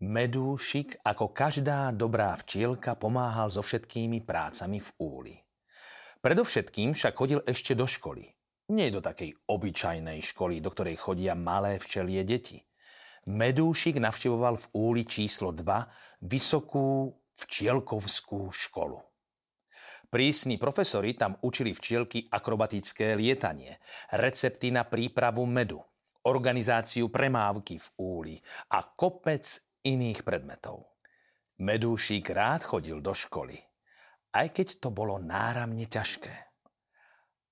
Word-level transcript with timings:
Medúšik, 0.00 0.96
ako 1.04 1.28
každá 1.28 1.92
dobrá 1.92 2.32
včielka, 2.32 2.96
pomáhal 2.96 3.52
so 3.52 3.60
všetkými 3.60 4.24
prácami 4.24 4.80
v 4.80 4.90
úli. 4.96 5.36
Predovšetkým 6.24 6.96
však 6.96 7.12
chodil 7.12 7.44
ešte 7.44 7.76
do 7.76 7.84
školy. 7.84 8.24
Nie 8.72 8.88
do 8.88 9.04
takej 9.04 9.36
obyčajnej 9.44 10.24
školy, 10.24 10.64
do 10.64 10.72
ktorej 10.72 10.96
chodia 10.96 11.36
malé 11.36 11.76
včelie 11.76 12.24
deti. 12.24 12.56
Medúšik 13.28 14.00
navštevoval 14.00 14.56
v 14.56 14.66
úli 14.72 15.02
číslo 15.04 15.52
2 15.52 16.24
vysokú 16.24 17.12
včielkovskú 17.36 18.48
školu. 18.48 18.96
Prísni 20.08 20.56
profesori 20.56 21.12
tam 21.12 21.36
učili 21.44 21.76
včielky 21.76 22.24
akrobatické 22.24 23.20
lietanie, 23.20 23.76
recepty 24.16 24.72
na 24.72 24.88
prípravu 24.88 25.44
medu, 25.44 25.84
organizáciu 26.24 27.12
premávky 27.12 27.76
v 27.76 27.88
úli 28.00 28.36
a 28.72 28.80
kopec 28.96 29.69
iných 29.84 30.24
predmetov. 30.26 30.90
Medúšik 31.60 32.32
rád 32.32 32.64
chodil 32.64 33.04
do 33.04 33.12
školy, 33.12 33.56
aj 34.32 34.48
keď 34.56 34.68
to 34.80 34.88
bolo 34.88 35.20
náramne 35.20 35.84
ťažké. 35.84 36.32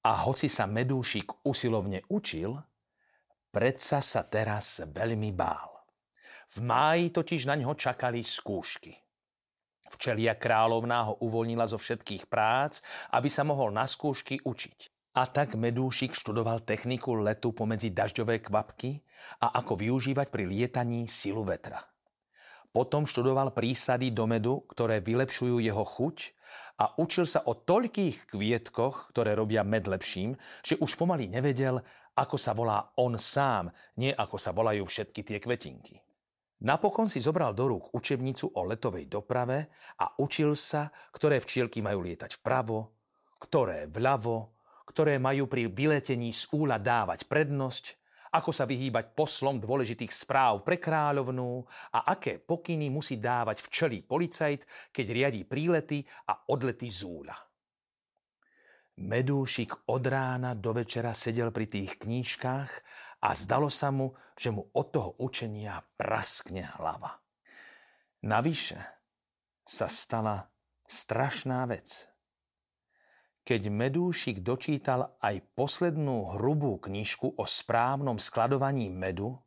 A 0.08 0.24
hoci 0.24 0.48
sa 0.48 0.64
Medúšik 0.64 1.44
usilovne 1.44 2.00
učil, 2.08 2.56
predsa 3.52 4.00
sa 4.00 4.24
teraz 4.24 4.80
veľmi 4.80 5.34
bál. 5.36 5.84
V 6.48 6.64
máji 6.64 7.12
totiž 7.12 7.44
na 7.44 7.60
ňo 7.60 7.76
čakali 7.76 8.24
skúšky. 8.24 8.96
Včelia 9.88 10.36
kráľovná 10.36 11.12
ho 11.12 11.14
uvoľnila 11.24 11.64
zo 11.64 11.80
všetkých 11.80 12.28
prác, 12.28 12.84
aby 13.12 13.28
sa 13.28 13.44
mohol 13.44 13.72
na 13.72 13.88
skúšky 13.88 14.40
učiť. 14.44 15.12
A 15.16 15.26
tak 15.26 15.56
Medúšik 15.56 16.12
študoval 16.12 16.62
techniku 16.62 17.16
letu 17.18 17.56
pomedzi 17.56 17.90
dažďové 17.90 18.44
kvapky 18.44 19.00
a 19.40 19.56
ako 19.58 19.80
využívať 19.80 20.28
pri 20.28 20.44
lietaní 20.46 21.08
silu 21.08 21.42
vetra. 21.42 21.80
Potom 22.78 23.10
študoval 23.10 23.50
prísady 23.50 24.14
do 24.14 24.30
medu, 24.30 24.62
ktoré 24.70 25.02
vylepšujú 25.02 25.58
jeho 25.58 25.82
chuť 25.82 26.16
a 26.78 26.94
učil 27.02 27.26
sa 27.26 27.42
o 27.50 27.58
toľkých 27.58 28.30
kvietkoch, 28.30 29.10
ktoré 29.10 29.34
robia 29.34 29.66
med 29.66 29.90
lepším, 29.90 30.38
že 30.62 30.78
už 30.78 30.94
pomaly 30.94 31.26
nevedel, 31.26 31.82
ako 32.14 32.38
sa 32.38 32.54
volá 32.54 32.94
on 33.02 33.18
sám, 33.18 33.66
nie 33.98 34.14
ako 34.14 34.38
sa 34.38 34.54
volajú 34.54 34.86
všetky 34.86 35.26
tie 35.26 35.42
kvetinky. 35.42 35.98
Napokon 36.70 37.10
si 37.10 37.18
zobral 37.18 37.50
do 37.50 37.66
rúk 37.66 37.90
učebnicu 37.98 38.54
o 38.54 38.62
letovej 38.62 39.10
doprave 39.10 39.74
a 39.98 40.14
učil 40.22 40.54
sa, 40.54 40.86
ktoré 41.10 41.42
včielky 41.42 41.82
majú 41.82 42.06
lietať 42.06 42.38
vpravo, 42.38 42.94
ktoré 43.42 43.90
vľavo, 43.90 44.54
ktoré 44.86 45.18
majú 45.18 45.50
pri 45.50 45.66
vyletení 45.66 46.30
z 46.30 46.46
úla 46.54 46.78
dávať 46.78 47.26
prednosť, 47.26 47.98
ako 48.32 48.50
sa 48.52 48.64
vyhýbať 48.68 49.16
poslom 49.16 49.60
dôležitých 49.62 50.12
správ 50.12 50.64
pre 50.66 50.76
kráľovnú 50.76 51.64
a 51.94 52.12
aké 52.12 52.40
pokyny 52.42 52.92
musí 52.92 53.16
dávať 53.20 53.64
včelý 53.64 54.04
policajt, 54.04 54.92
keď 54.92 55.06
riadí 55.08 55.42
prílety 55.48 56.04
a 56.28 56.48
odlety 56.52 56.88
z 56.92 57.00
úľa. 57.06 57.36
Medúšik 58.98 59.86
od 59.94 60.02
rána 60.10 60.58
do 60.58 60.74
večera 60.74 61.14
sedel 61.14 61.54
pri 61.54 61.70
tých 61.70 62.02
knížkách 62.02 62.70
a 63.22 63.30
zdalo 63.30 63.70
sa 63.70 63.94
mu, 63.94 64.10
že 64.34 64.50
mu 64.50 64.66
od 64.74 64.86
toho 64.90 65.10
učenia 65.22 65.78
praskne 65.94 66.66
hlava. 66.76 67.22
Navyše 68.26 68.78
sa 69.62 69.86
stala 69.86 70.50
strašná 70.82 71.62
vec 71.70 72.10
keď 73.48 73.72
Medúšik 73.72 74.44
dočítal 74.44 75.16
aj 75.24 75.40
poslednú 75.56 76.36
hrubú 76.36 76.76
knižku 76.76 77.32
o 77.40 77.48
správnom 77.48 78.20
skladovaní 78.20 78.92
medu, 78.92 79.40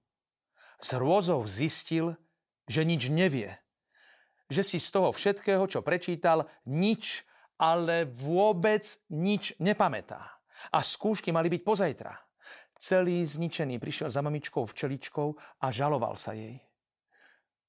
z 0.82 0.98
hrôzov 0.98 1.46
zistil, 1.46 2.18
že 2.66 2.82
nič 2.82 3.14
nevie. 3.14 3.54
Že 4.50 4.62
si 4.66 4.78
z 4.82 4.90
toho 4.90 5.14
všetkého, 5.14 5.70
čo 5.70 5.86
prečítal, 5.86 6.50
nič, 6.66 7.22
ale 7.62 8.10
vôbec 8.10 8.82
nič 9.14 9.54
nepamätá. 9.62 10.42
A 10.74 10.82
skúšky 10.82 11.30
mali 11.30 11.54
byť 11.54 11.62
pozajtra. 11.62 12.18
Celý 12.82 13.22
zničený 13.22 13.78
prišiel 13.78 14.10
za 14.10 14.26
mamičkou 14.26 14.66
včeličkou 14.66 15.62
a 15.62 15.70
žaloval 15.70 16.18
sa 16.18 16.34
jej. 16.34 16.58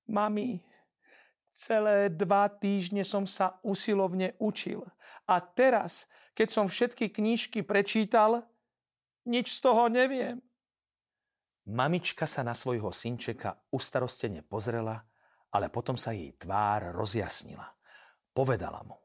Mami, 0.09 0.65
Celé 1.53 2.09
dva 2.09 2.49
týždne 2.49 3.05
som 3.05 3.29
sa 3.29 3.61
usilovne 3.61 4.33
učil. 4.41 4.81
A 5.29 5.37
teraz, 5.45 6.09
keď 6.33 6.49
som 6.49 6.65
všetky 6.65 7.13
knížky 7.13 7.61
prečítal, 7.61 8.41
nič 9.29 9.53
z 9.53 9.61
toho 9.61 9.93
neviem. 9.93 10.41
Mamička 11.69 12.25
sa 12.25 12.41
na 12.41 12.57
svojho 12.57 12.89
synčeka 12.89 13.69
ustarostene 13.69 14.41
pozrela, 14.41 14.97
ale 15.53 15.69
potom 15.69 15.95
sa 16.01 16.17
jej 16.17 16.33
tvár 16.41 16.97
rozjasnila. 16.97 17.69
Povedala 18.33 18.81
mu. 18.89 18.97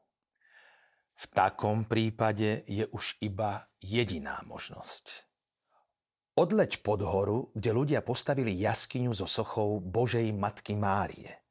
V 1.20 1.24
takom 1.28 1.84
prípade 1.84 2.64
je 2.64 2.88
už 2.88 3.20
iba 3.20 3.68
jediná 3.76 4.40
možnosť. 4.48 5.28
Odleď 6.40 6.80
pod 6.80 7.04
horu, 7.04 7.52
kde 7.52 7.70
ľudia 7.76 8.00
postavili 8.00 8.56
jaskyňu 8.56 9.12
so 9.12 9.28
sochou 9.28 9.84
Božej 9.84 10.32
Matky 10.32 10.80
Márie– 10.80 11.28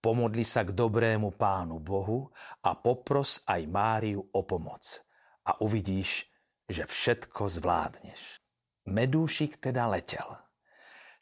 Pomodli 0.00 0.48
sa 0.48 0.64
k 0.64 0.72
dobrému 0.72 1.36
pánu 1.36 1.76
Bohu 1.76 2.32
a 2.64 2.72
popros 2.72 3.44
aj 3.44 3.68
Máriu 3.68 4.24
o 4.24 4.40
pomoc. 4.48 5.04
A 5.44 5.60
uvidíš, 5.60 6.24
že 6.64 6.88
všetko 6.88 7.44
zvládneš. 7.60 8.40
Medúšik 8.88 9.60
teda 9.60 9.92
letel. 9.92 10.24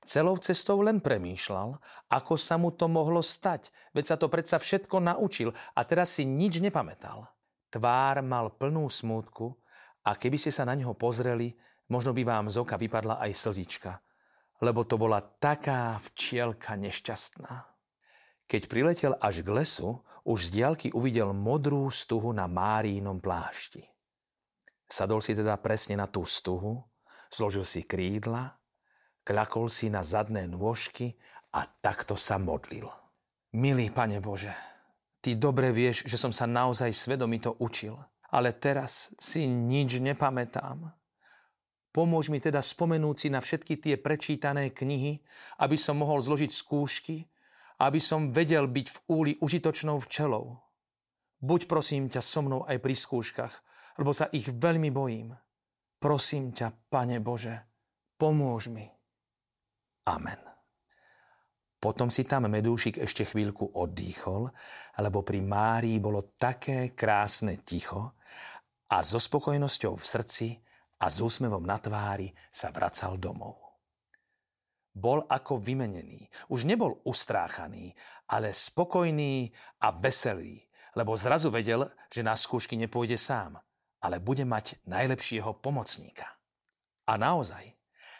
Celou 0.08 0.40
cestou 0.40 0.80
len 0.80 1.04
premýšľal, 1.04 1.76
ako 2.08 2.34
sa 2.38 2.56
mu 2.56 2.72
to 2.72 2.88
mohlo 2.88 3.20
stať, 3.20 3.68
veď 3.92 4.04
sa 4.08 4.16
to 4.16 4.32
predsa 4.32 4.56
všetko 4.56 5.04
naučil 5.04 5.52
a 5.76 5.84
teraz 5.84 6.16
si 6.16 6.24
nič 6.24 6.64
nepamätal. 6.64 7.28
Tvár 7.68 8.24
mal 8.24 8.56
plnú 8.56 8.88
smútku 8.88 9.52
a 10.08 10.16
keby 10.16 10.40
ste 10.40 10.48
sa 10.48 10.64
na 10.64 10.72
neho 10.72 10.96
pozreli, 10.96 11.52
možno 11.92 12.16
by 12.16 12.24
vám 12.24 12.46
z 12.48 12.56
oka 12.56 12.80
vypadla 12.80 13.20
aj 13.20 13.36
slzička, 13.36 14.00
lebo 14.64 14.88
to 14.88 14.96
bola 14.96 15.20
taká 15.20 16.00
včielka 16.00 16.72
nešťastná. 16.80 17.67
Keď 18.48 18.62
priletel 18.64 19.12
až 19.20 19.44
k 19.44 19.52
lesu, 19.52 20.00
už 20.24 20.48
z 20.48 20.60
diaľky 20.60 20.88
uvidel 20.96 21.36
modrú 21.36 21.92
stuhu 21.92 22.32
na 22.32 22.48
Márínom 22.48 23.20
plášti. 23.20 23.84
Sadol 24.88 25.20
si 25.20 25.36
teda 25.36 25.60
presne 25.60 26.00
na 26.00 26.08
tú 26.08 26.24
stuhu, 26.24 26.80
zložil 27.28 27.68
si 27.68 27.84
krídla, 27.84 28.56
kľakol 29.20 29.68
si 29.68 29.92
na 29.92 30.00
zadné 30.00 30.48
nôžky 30.48 31.12
a 31.52 31.68
takto 31.68 32.16
sa 32.16 32.40
modlil. 32.40 32.88
Milý 33.52 33.92
Pane 33.92 34.20
Bože, 34.24 34.52
Ty 35.18 35.34
dobre 35.34 35.74
vieš, 35.74 36.06
že 36.06 36.14
som 36.14 36.30
sa 36.30 36.46
naozaj 36.46 36.94
svedomito 36.94 37.58
učil, 37.58 37.98
ale 38.30 38.54
teraz 38.54 39.10
si 39.18 39.50
nič 39.50 39.98
nepamätám. 39.98 40.94
Pomôž 41.90 42.30
mi 42.30 42.38
teda 42.38 42.62
spomenúť 42.62 43.16
si 43.18 43.28
na 43.28 43.42
všetky 43.42 43.82
tie 43.82 43.94
prečítané 43.98 44.70
knihy, 44.70 45.18
aby 45.58 45.74
som 45.74 45.98
mohol 45.98 46.22
zložiť 46.22 46.48
skúšky 46.54 47.26
aby 47.78 48.02
som 48.02 48.34
vedel 48.34 48.66
byť 48.66 48.86
v 48.90 48.98
úli 49.10 49.32
užitočnou 49.38 50.02
včelou. 50.02 50.58
Buď 51.38 51.70
prosím 51.70 52.10
ťa 52.10 52.18
so 52.18 52.42
mnou 52.42 52.66
aj 52.66 52.82
pri 52.82 52.94
skúškach, 52.98 53.54
lebo 54.02 54.10
sa 54.10 54.26
ich 54.34 54.50
veľmi 54.50 54.90
bojím. 54.90 55.30
Prosím 55.98 56.50
ťa, 56.50 56.90
Pane 56.90 57.22
Bože, 57.22 57.54
pomôž 58.18 58.70
mi. 58.74 58.86
Amen. 60.10 60.38
Potom 61.78 62.10
si 62.10 62.26
tam 62.26 62.50
Medúšik 62.50 62.98
ešte 62.98 63.22
chvíľku 63.22 63.78
oddychol, 63.78 64.50
lebo 64.98 65.22
pri 65.22 65.38
Márii 65.38 66.02
bolo 66.02 66.34
také 66.34 66.90
krásne 66.90 67.62
ticho 67.62 68.18
a 68.90 68.98
so 69.06 69.22
spokojnosťou 69.22 69.94
v 69.94 70.02
srdci 70.02 70.48
a 70.98 71.06
s 71.06 71.22
úsmevom 71.22 71.62
na 71.62 71.78
tvári 71.78 72.34
sa 72.50 72.74
vracal 72.74 73.14
domov 73.22 73.67
bol 74.98 75.22
ako 75.30 75.62
vymenený. 75.62 76.26
Už 76.50 76.66
nebol 76.66 76.98
ustráchaný, 77.06 77.94
ale 78.34 78.50
spokojný 78.50 79.46
a 79.86 79.94
veselý, 79.94 80.58
lebo 80.98 81.14
zrazu 81.14 81.54
vedel, 81.54 81.86
že 82.10 82.26
na 82.26 82.34
skúšky 82.34 82.74
nepôjde 82.74 83.14
sám, 83.14 83.54
ale 84.02 84.18
bude 84.18 84.42
mať 84.42 84.82
najlepšieho 84.90 85.62
pomocníka. 85.62 86.26
A 87.06 87.14
naozaj, 87.14 87.78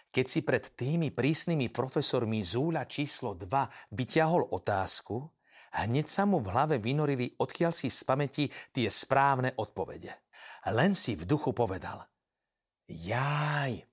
keď 0.08 0.26
si 0.30 0.40
pred 0.46 0.64
tými 0.72 1.12
prísnymi 1.12 1.68
profesormi 1.68 2.40
Zúľa 2.40 2.86
číslo 2.86 3.34
2 3.34 3.92
vyťahol 3.92 4.54
otázku, 4.54 5.26
Hneď 5.68 6.08
sa 6.08 6.24
mu 6.24 6.40
v 6.40 6.48
hlave 6.48 6.76
vynorili 6.80 7.36
odkiaľ 7.36 7.72
si 7.76 7.92
z 7.92 8.00
pamäti 8.08 8.48
tie 8.72 8.88
správne 8.88 9.52
odpovede. 9.60 10.08
Len 10.72 10.96
si 10.96 11.12
v 11.12 11.28
duchu 11.28 11.52
povedal. 11.52 12.08
Jaj, 12.88 13.84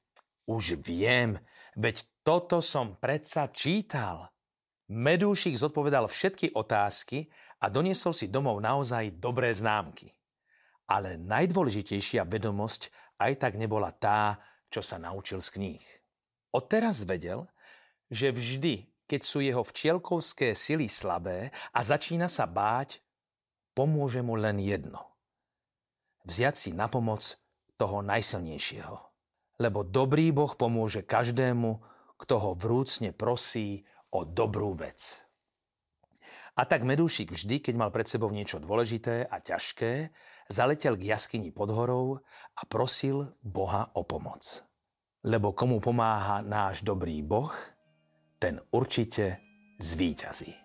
už 0.48 0.80
viem, 0.80 1.36
veď 1.76 2.08
toto 2.26 2.58
som 2.58 2.98
predsa 2.98 3.54
čítal. 3.54 4.34
Medúšik 4.90 5.54
zodpovedal 5.54 6.10
všetky 6.10 6.58
otázky 6.58 7.30
a 7.62 7.70
doniesol 7.70 8.18
si 8.18 8.34
domov 8.34 8.58
naozaj 8.66 9.22
dobré 9.22 9.54
známky. 9.54 10.10
Ale 10.90 11.22
najdôležitejšia 11.22 12.26
vedomosť 12.26 12.90
aj 13.22 13.32
tak 13.38 13.54
nebola 13.62 13.94
tá, 13.94 14.42
čo 14.74 14.82
sa 14.82 14.98
naučil 14.98 15.38
z 15.38 15.50
kníh. 15.54 15.86
Odteraz 16.50 17.06
vedel, 17.06 17.46
že 18.10 18.34
vždy, 18.34 18.90
keď 19.06 19.22
sú 19.22 19.46
jeho 19.46 19.62
včielkovské 19.62 20.58
sily 20.58 20.90
slabé 20.90 21.54
a 21.74 21.80
začína 21.86 22.26
sa 22.26 22.50
báť, 22.50 23.02
pomôže 23.78 24.26
mu 24.26 24.34
len 24.38 24.58
jedno. 24.62 25.02
Vziať 26.26 26.56
si 26.58 26.70
na 26.74 26.90
pomoc 26.90 27.38
toho 27.78 28.02
najsilnejšieho. 28.02 28.98
Lebo 29.62 29.86
dobrý 29.86 30.34
Boh 30.34 30.54
pomôže 30.58 31.06
každému, 31.06 31.95
kto 32.16 32.36
ho 32.40 32.52
vrúcne 32.56 33.12
prosí 33.12 33.84
o 34.12 34.24
dobrú 34.24 34.76
vec. 34.76 35.26
A 36.56 36.64
tak 36.64 36.88
Medúšik 36.88 37.36
vždy, 37.36 37.60
keď 37.60 37.76
mal 37.76 37.92
pred 37.92 38.08
sebou 38.08 38.32
niečo 38.32 38.64
dôležité 38.64 39.28
a 39.28 39.44
ťažké, 39.44 40.10
zaletel 40.48 40.96
k 40.96 41.12
jaskyni 41.12 41.52
pod 41.52 41.70
horou 41.76 42.24
a 42.56 42.62
prosil 42.64 43.36
Boha 43.44 43.92
o 43.94 44.08
pomoc. 44.08 44.64
Lebo 45.28 45.52
komu 45.52 45.84
pomáha 45.84 46.40
náš 46.40 46.82
dobrý 46.82 47.20
Boh, 47.22 47.52
ten 48.40 48.64
určite 48.72 49.44
zvíťazí. 49.84 50.65